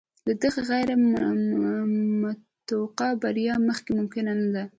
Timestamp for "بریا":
3.21-3.55